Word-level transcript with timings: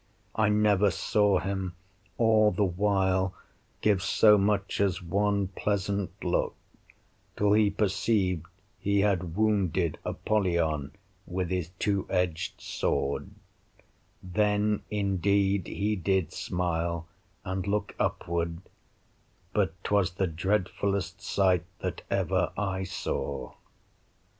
I 0.33 0.49
never 0.49 0.89
saw 0.89 1.37
him 1.37 1.75
all 2.17 2.49
the 2.49 2.63
while 2.65 3.35
give 3.81 4.01
so 4.01 4.35
much 4.35 4.81
as 4.81 4.99
one 4.99 5.49
pleasant 5.49 6.09
look, 6.23 6.55
till 7.37 7.53
he 7.53 7.69
perceived 7.69 8.47
he 8.79 9.01
had 9.01 9.35
wounded 9.35 9.99
Apollyon 10.03 10.93
with 11.27 11.51
his 11.51 11.69
two 11.77 12.07
edged 12.09 12.59
sword; 12.61 13.29
then 14.23 14.81
indeed 14.89 15.67
he 15.67 15.95
did 15.95 16.33
smile, 16.33 17.07
and 17.45 17.67
look 17.67 17.93
upward; 17.99 18.61
but 19.53 19.75
'twas 19.83 20.13
the 20.13 20.25
dreadfulest 20.25 21.21
sight 21.21 21.63
that 21.77 22.01
ever 22.09 22.51
I 22.57 22.85
saw. 22.85 23.53